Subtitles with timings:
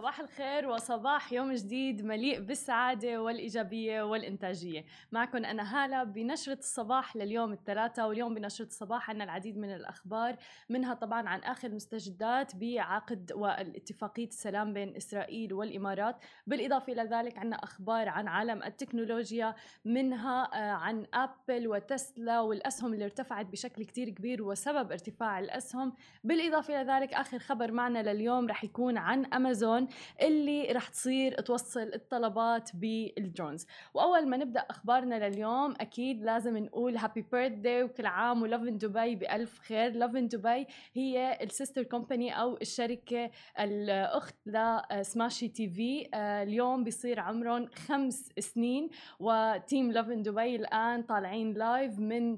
[0.00, 4.84] صباح الخير وصباح يوم جديد مليء بالسعادة والإيجابية والإنتاجية.
[5.12, 10.36] معكم أنا هالة بنشرة الصباح لليوم الثلاثاء واليوم بنشرة الصباح عنا العديد من الأخبار
[10.68, 16.16] منها طبعا عن آخر مستجدات بعقد والاتفاقية السلام بين إسرائيل والإمارات.
[16.46, 19.54] بالإضافة إلى ذلك عنا أخبار عن عالم التكنولوجيا
[19.84, 25.92] منها آه، عن أبل وتسلا والأسهم اللي ارتفعت بشكل كتير كبير وسبب ارتفاع الأسهم.
[26.24, 29.89] بالإضافة إلى ذلك آخر خبر معنا لليوم رح يكون عن أمازون.
[30.22, 36.96] اللي رح تصير توصل الطلبات بال drones وأول ما نبدأ أخبارنا لليوم أكيد لازم نقول
[36.96, 39.92] happy birthday وكل عام و Lovin Dubai بألف خير.
[39.92, 43.30] Lovin Dubai هي ال sister company أو الشركة
[43.60, 51.52] الأخت ل Smashi TV اليوم بيصير عمرهم خمس سنين و team Lovin Dubai الآن طالعين
[51.52, 52.36] live من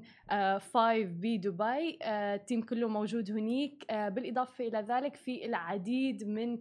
[0.59, 3.85] FIVE بدبي ال team كله موجود هنيك.
[3.89, 6.59] آه، بالإضافة إلى ذلك في العديد من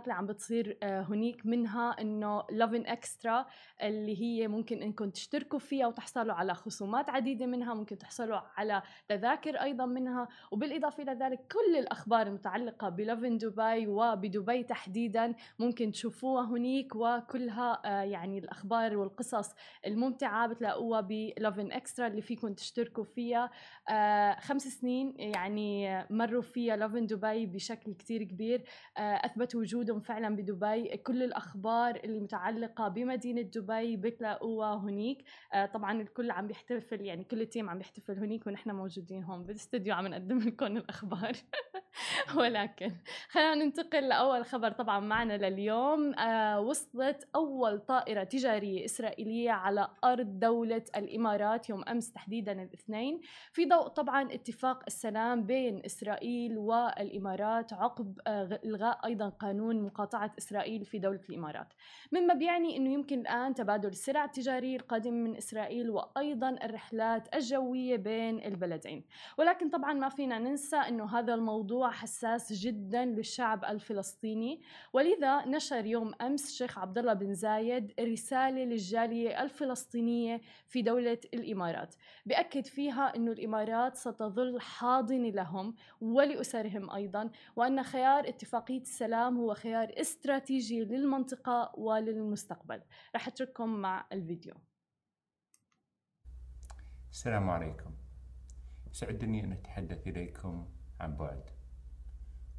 [0.00, 3.46] الإعلانات اللي عم بتصير آه، هنيك منها إنه Lovin Extra
[3.82, 9.56] اللي هي ممكن إنكم تشتركوا فيها وتحصلوا على خصومات عديدة منها ممكن تحصلوا على تذاكر
[9.56, 10.28] أيضا منها.
[10.50, 17.80] وبالإضافة إلى ذلك كل الأخبار المتعلقة ب Lovin Dubai وبدبي تحديدا ممكن تشوفوها هنيك وكلها
[17.84, 19.54] آه، يعني الأخبار والقصص
[19.86, 23.50] الممتعة بتلاقوها ب Lovin Extra اللي فيكم تشتركوا فيها.
[23.90, 28.64] آه، خمس سنين يعني مروا فيها Lovin Dubai بشكل كتير كبير.
[28.96, 30.96] آه، أثبتوا وجودهم فعلا بدبي.
[30.96, 35.24] كل الأخبار اللي متعلقة بمدينة دبي بتلاقوها هنيك.
[35.52, 39.44] آه، طبعا الكل عم بيحتفل يعني كل ال team عم بيحتفل هنيك ونحن موجودين هون
[39.46, 41.32] بالاستوديو عم نقدم لكم الأخبار.
[42.38, 42.92] ولكن
[43.30, 46.14] خلينا ننتقل لأول خبر طبعا معنا لليوم.
[46.14, 53.20] آه وصلت أول طائرة تجارية إسرائيلية على أرض دولة الإمارات يوم أمس تحديدا الاثنين.
[53.52, 60.84] في ضوء طبعا اتفاق السلام بين إسرائيل والإمارات عقب آه إلغاء أيضا قانون مقاطعة إسرائيل
[60.84, 61.72] في دولة الإمارات.
[62.12, 68.44] مما بيعني إنه يمكن الآن تبادل السلع التجاريه القادمه من إسرائيل وأيضا الرحلات الجوية بين
[68.44, 69.04] البلدين.
[69.38, 74.62] ولكن طبعا ما فينا ننسى إنه هذا الموضوع حساس جدا للشعب الفلسطيني.
[74.92, 81.94] ولذا نشر يوم أمس الشيخ عبد الله بن زايد رسالة للجالية الفلسطينية في دولة الإمارات.
[82.26, 89.92] بأكد فيها إنه الإمارات ستظل حاضنة لهم ولأسرهم أيضا وأن خيار اتفاقية السلام هو خيار
[90.00, 92.82] استراتيجي للمنطقة وللمستقبل.
[93.16, 94.54] رح أترككم مع الفيديو.
[97.10, 97.94] السلام عليكم.
[98.90, 100.68] يسعدني أن أتحدث إليكم
[101.00, 101.50] عن بعد.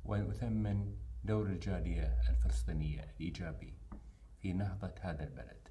[0.06, 3.74] وأن أثمن دور الجالية الفلسطينية الإيجابي
[4.40, 5.68] في نهضة هذا البلد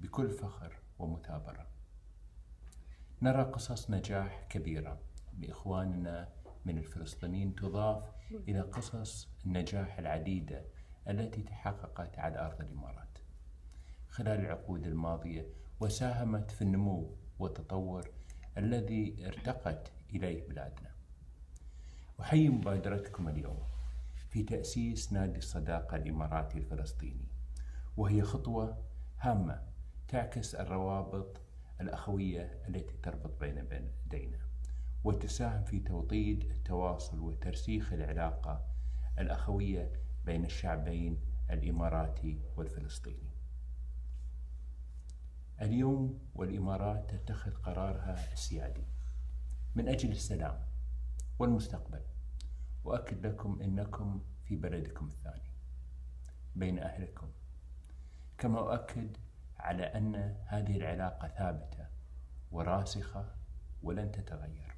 [0.00, 1.66] بكل فخر ومثابرة.
[3.22, 5.00] نرى قصص نجاح كبيرة
[5.38, 6.28] لإخواننا
[6.64, 10.64] من الفلسطينيين تضاف إلى قصص النجاح العديدة
[11.08, 13.18] التي تحققت على أرض الإمارات.
[14.08, 15.46] خلال العقود الماضية
[15.80, 18.10] وساهمت في النمو والتطور
[18.58, 20.93] الذي ارتقت إليه بلادنا.
[22.24, 23.62] أحيي مبادرتكم اليوم
[24.28, 27.28] في تأسيس نادي الصداقة الإماراتي الفلسطيني
[27.96, 28.84] وهي خطوة
[29.20, 29.62] هامة
[30.08, 31.40] تعكس الروابط
[31.80, 34.38] الأخوية التي تربط بين بلدينا
[35.04, 38.66] وتساهم في توطيد التواصل وترسيخ العلاقة
[39.18, 39.92] الأخوية
[40.24, 41.20] بين الشعبين
[41.50, 43.30] الإماراتي والفلسطيني.
[45.62, 48.86] اليوم والإمارات تتخذ قرارها السيادي
[49.74, 50.60] من أجل السلام
[51.38, 52.13] والمستقبل.
[52.84, 55.50] وأكد لكم أنكم في بلدكم الثاني
[56.56, 57.30] بين أهلكم.
[58.38, 59.16] كما أؤكد
[59.58, 61.86] على أن هذه العلاقة ثابتة
[62.52, 63.34] وراسخة
[63.82, 64.73] ولن تتغير.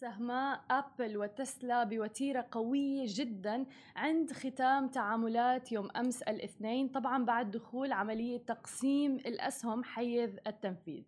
[0.00, 3.66] سهماء أبل وتسلا بوتيرة قوية جدا
[3.96, 11.02] عند ختام تعاملات يوم أمس الاثنين طبعا بعد دخول عملية تقسيم الأسهم حيز التنفيذ.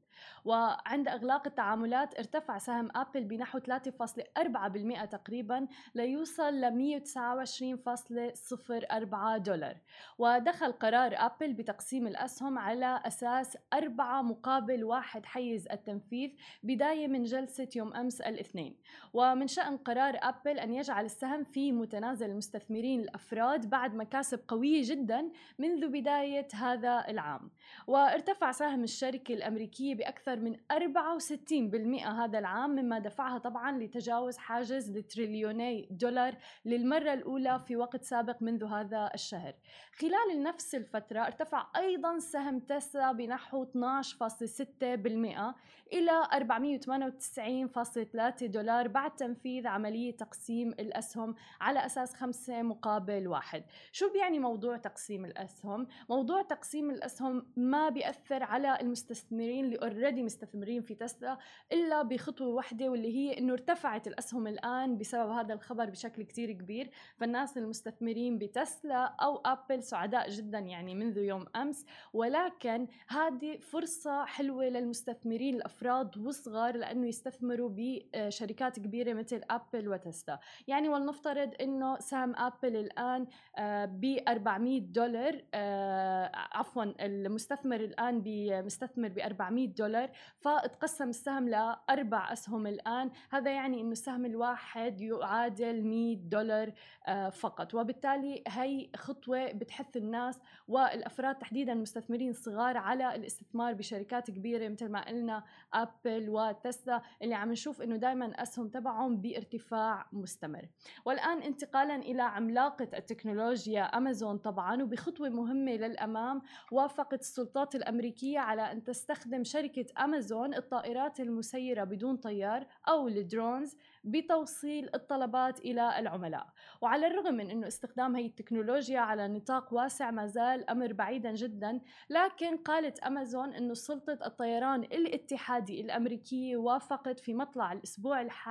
[0.44, 9.76] وعند أغلاق التعاملات ارتفع سهم أبل بنحو 3.4% تقريبا ليوصل ل 129.04 دولار.
[10.18, 16.30] ودخل قرار أبل بتقسيم الأسهم على أساس أربعة مقابل واحد حيز التنفيذ
[16.62, 18.81] بداية من جلسة يوم أمس الاثنين.
[19.12, 25.30] ومن شأن قرار أبل أن يجعل السهم في متنازل المستثمرين الأفراد بعد مكاسب قوية جدا
[25.58, 27.50] منذ بداية هذا العام.
[27.86, 35.88] وارتفع سهم الشركة الأمريكية بأكثر من 64% هذا العام مما دفعها طبعا لتجاوز حاجز لتريليوني
[35.90, 39.54] دولار للمرة الأولى في وقت سابق منذ هذا الشهر.
[39.98, 45.54] خلال نفس الفترة ارتفع أيضا سهم تسلا بنحو 12.6%
[45.92, 53.64] إلى 498.3 دولار دولار بعد تنفيذ عملية تقسيم الأسهم على أساس خمسة مقابل واحد.
[53.92, 60.82] شو بيعني موضوع تقسيم الأسهم؟ موضوع تقسيم الأسهم ما بيأثر على المستثمرين اللي already مستثمرين
[60.82, 61.38] في تسلا
[61.72, 66.90] إلا بخطوة واحدة واللي هي إنه ارتفعت الأسهم الآن بسبب هذا الخبر بشكل كتير كبير.
[67.16, 71.86] فالناس المستثمرين بتسلا أو أبل سعداء جدا يعني منذ يوم أمس.
[72.12, 80.40] ولكن هذه فرصة حلوة للمستثمرين الأفراد والصغار لأنه يستثمروا بشركات كبيرة مثل أبل وتسلا.
[80.68, 83.26] يعني ولنفترض أنه سهم أبل الآن
[83.58, 88.22] آه، ب 400 دولار آه، عفوا المستثمر الآن
[88.64, 93.10] مستثمر ب 400 دولار فتقسم السهم لأربع أسهم الآن.
[93.30, 96.72] هذا يعني أنه السهم الواحد يعادل 100 دولار
[97.06, 97.74] آه، فقط.
[97.74, 105.08] وبالتالي هي خطوة بتحث الناس والأفراد تحديدا المستثمرين الصغار على الاستثمار بشركات كبيرة مثل ما
[105.08, 105.44] قلنا
[105.74, 110.68] أبل وتسلا اللي عم نشوف أنه دائما أسهم تبعهم بارتفاع مستمر.
[111.04, 113.82] والآن انتقالا إلى عملاقة التكنولوجيا.
[113.82, 121.84] أمازون طبعا وبخطوة مهمة للأمام وافقت السلطات الأمريكية على أن تستخدم شركة أمازون الطائرات المسيرة
[121.84, 126.46] بدون طيار أو الدرونز بتوصيل الطلبات إلى العملاء.
[126.80, 131.80] وعلى الرغم من أنه استخدام هي التكنولوجيا على نطاق واسع ما زال أمر بعيدا جدا
[132.10, 138.41] لكن قالت أمازون أنه سلطة الطيران الاتحادي الأمريكية وافقت في مطلع الأسبوع الحالي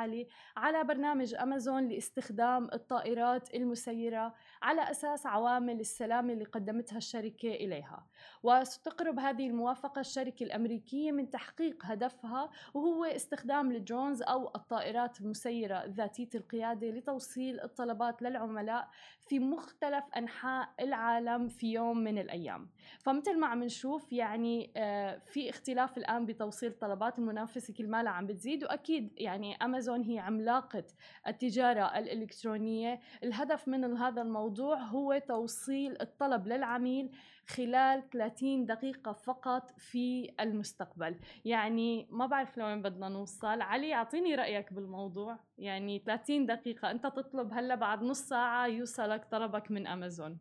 [0.57, 8.07] على برنامج أمازون لاستخدام الطائرات المسيرة على أساس عوامل السلامة اللي قدمتها الشركة إليها.
[8.43, 16.29] وستقرب هذه الموافقة الشركة الأمريكية من تحقيق هدفها وهو استخدام الدرونز أو الطائرات المسيرة ذاتية
[16.35, 18.89] القيادة لتوصيل الطلبات للعملاء
[19.19, 22.69] في مختلف أنحاء العالم في يوم من الأيام.
[22.99, 28.27] فمثل ما عم نشوف يعني آه، في اختلاف الآن بتوصيل طلبات المنافسة كل ما عم
[28.27, 30.83] بتزيد وأكيد يعني أمازون هي عملاقة
[31.27, 32.99] التجارة الإلكترونية.
[33.23, 37.11] الهدف من هذا الموضوع هو توصيل الطلب للعميل
[37.47, 41.19] خلال 30 دقيقة فقط في المستقبل.
[41.45, 43.61] يعني ما بعرف لوين بدنا نوصل.
[43.61, 45.39] علي أعطيني رأيك بالموضوع.
[45.57, 50.39] يعني 30 دقيقة أنت تطلب هلا بعد نص ساعة يوصلك طلبك من أمازون.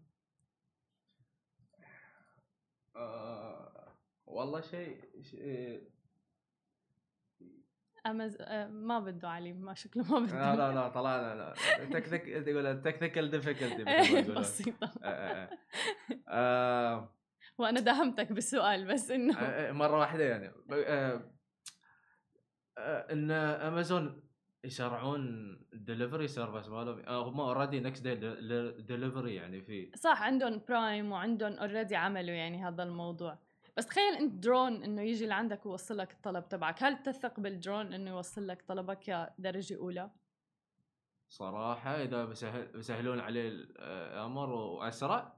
[2.97, 3.97] آه
[4.27, 6.00] والله شيء شي
[8.06, 8.37] أمز...
[8.41, 10.55] آه، ما بده علي ما شكله ما بده.
[10.55, 11.55] لا لا لا طلعنا لا
[11.85, 14.91] technic- تقول technical difficulty بسيطة.
[15.02, 15.50] آه،
[16.29, 17.17] آه،.
[17.58, 19.37] وأنا دهمتك بالسؤال بس إنه
[19.73, 20.52] مرة واحدة يعني.
[23.12, 24.23] إن أمازون
[24.64, 25.20] يشرعون
[25.73, 27.02] ال delivery service مالهم.
[27.08, 28.15] هم already next day
[28.81, 33.38] دليفري يعني في صح عندهم Prime وعندهم already عملوا يعني هذا الموضوع.
[33.77, 36.83] بس تخيل أنت درون إنه يجي لعندك ويوصل لك الطلب تبعك.
[36.83, 40.11] هل تثق بالدرون إنه يوصل لك طلبك يا درجة أولى؟
[41.29, 45.33] صراحة إذا بسهل بيسهلون عليه الأمر واسرع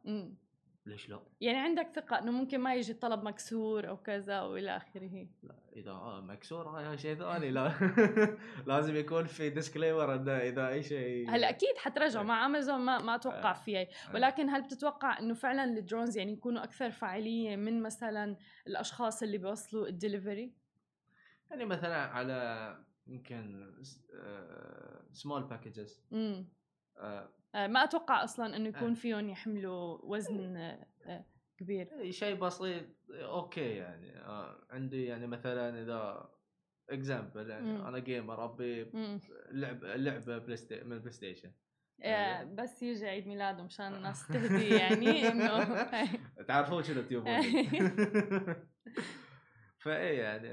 [0.87, 5.27] ليش لا؟ يعني عندك ثقة إنه ممكن ما يجي الطلب مكسور أو كذا وإلى آخره
[5.43, 7.73] لا إذا آه مكسور هذا شيء ثاني لا
[8.67, 13.15] لازم يكون في disclaimer انه إذا أي شيء هلا أكيد حترجعوا مع امازون ما ما
[13.15, 13.55] أتوقع آه.
[13.55, 14.15] فيها آه.
[14.15, 18.37] ولكن هل بتتوقع إنه فعلا ال drones يعني يكونوا أكثر فاعلية من مثلا
[18.67, 20.53] الأشخاص اللي بيوصلوا الدليفري؟
[21.51, 23.73] يعني مثلا على يمكن
[25.13, 26.03] small packages
[26.99, 28.95] آه، ما أتوقع أصلا إنه يكون آه.
[28.95, 31.25] فيهم يحملوا وزن آه،
[31.59, 31.89] كبير.
[32.01, 34.13] إيه، شيء بسيط okay يعني
[34.71, 36.31] عندي يعني مثلا إذا
[36.91, 37.87] example يعني مم.
[37.87, 38.91] أنا gamer أبي
[39.51, 41.53] لعب لعبة بلاي من البلاي ستيشن
[41.99, 45.85] يعني بس يجي عيد ميلاده مشان الناس تهدي يعني إنه
[46.49, 47.43] تعرفون شنو تيوبون
[49.83, 50.49] فإيه يعني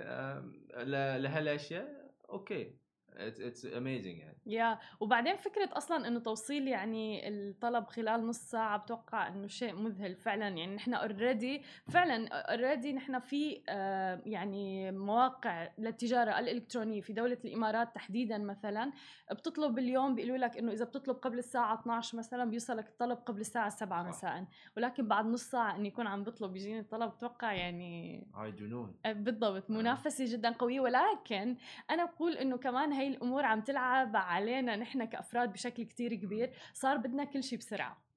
[1.19, 2.79] لهالأشياء okay.
[3.19, 4.38] it's amazing يعني.
[4.45, 5.01] يا yeah.
[5.01, 10.47] وبعدين فكرة أصلا إنه توصيل يعني الطلب خلال نص ساعة بتوقع إنه شيء مذهل فعلا.
[10.47, 17.95] يعني نحن already فعلا اوريدي نحن في آه يعني مواقع للتجارة الإلكترونية في دولة الإمارات
[17.95, 18.91] تحديدا مثلا
[19.31, 23.69] بتطلب اليوم بيقولوا لك إنه إذا بتطلب قبل الساعة 12 مثلا بيوصلك الطلب قبل الساعة
[23.69, 24.45] 7 مساء.
[24.77, 29.11] ولكن بعد نص ساعة إنه يكون عم بطلب يجيني الطلب بتوقع يعني هاي جنون آه،
[29.11, 29.69] بالضبط.
[29.69, 30.79] منافسة جدا قوية.
[30.79, 31.55] ولكن
[31.89, 36.97] أنا بقول إنه كمان هي الأمور عم تلعب علينا نحن كأفراد بشكل كتير كبير صار
[36.97, 38.09] بدنا كل شيء بسرعة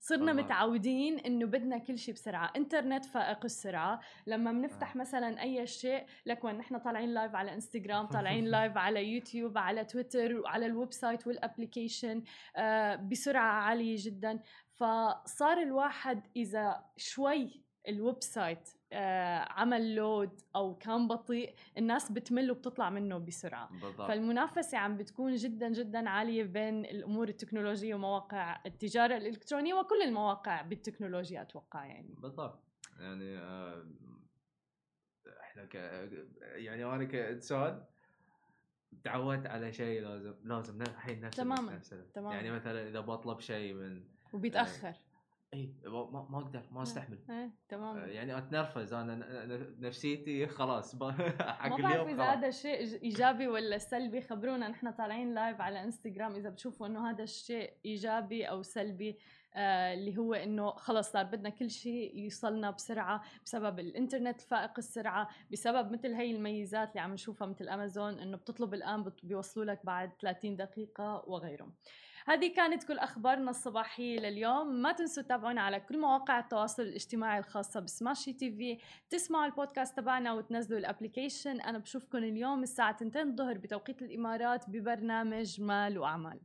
[0.00, 0.42] صرنا الله.
[0.42, 4.98] متعودين إنه بدنا كل شيء بسرعة إنترنت فائق السرعة لما بنفتح آه.
[4.98, 9.84] مثلا أي شيء لك وين نحن طالعين live على انستغرام طالعين live على يوتيوب على
[9.84, 12.22] تويتر وعلى ال website وال application
[12.56, 14.40] آه بسرعة عالية جدا
[14.72, 22.90] فصار الواحد إذا شوي ال website آه عمل load أو كان بطيء الناس بتمل وبتطلع
[22.90, 23.68] منه بسرعة.
[23.72, 24.08] بالضبط.
[24.08, 31.42] فالمنافسة عم بتكون جدا جدا عالية بين الأمور التكنولوجية ومواقع التجارة الإلكترونية وكل المواقع بالتكنولوجيا
[31.42, 32.14] أتوقع يعني.
[32.18, 32.62] بالضبط.
[33.00, 33.86] يعني آه
[35.40, 35.74] إحنا ك
[36.40, 37.84] يعني أنا كانسان
[39.04, 41.80] تعودت على شيء لازم لازم الحين نفس تماما
[42.14, 44.94] تماما يعني مثلا إذا بطلب شيء من وبيتأخر.
[45.54, 47.18] اي ما ما أقدر ما أستحمل.
[47.30, 47.96] إيه تمام.
[47.96, 49.14] آه، يعني أتنرفز أنا
[49.78, 50.96] نفسيتي خلاص
[51.40, 54.20] حق اليوم إذا هذا الشيء إيجابي ولا سلبي.
[54.20, 59.39] خبرونا نحن طالعين لايف على انستغرام إذا بتشوفوا إنه هذا الشيء إيجابي أو سلبي آه
[59.56, 65.92] اللي هو إنه خلص صار بدنا كل شيء يوصلنا بسرعة بسبب الإنترنت فائق السرعة بسبب
[65.92, 70.56] مثل هي الميزات اللي عم نشوفها مثل أمازون إنه بتطلب الآن بيوصلوا لك بعد 30
[70.56, 71.72] دقيقة وغيره
[72.26, 74.66] هذه كانت كل أخبارنا الصباحية لليوم.
[74.82, 78.78] ما تنسوا تتابعونا على كل مواقع التواصل الاجتماعي الخاصة بسماشي تي في.
[79.10, 85.60] تسمعوا البودكاست تبعنا وتنزلوا ال application أنا بشوفكم اليوم الساعة 2 الظهر بتوقيت الإمارات ببرنامج
[85.60, 86.40] مال وأعمال.